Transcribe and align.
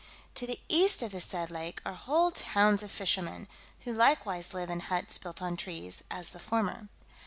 To 0.33 0.47
the 0.47 0.59
east 0.67 1.03
of 1.03 1.11
the 1.11 1.21
said 1.21 1.51
lake 1.51 1.79
are 1.85 1.93
whole 1.93 2.31
towns 2.31 2.81
of 2.81 2.89
fishermen, 2.89 3.47
who 3.81 3.93
likewise 3.93 4.51
live 4.51 4.71
in 4.71 4.79
huts 4.79 5.19
built 5.19 5.43
on 5.43 5.55
trees, 5.55 6.03
as 6.09 6.31
the 6.31 6.39
former. 6.39 6.89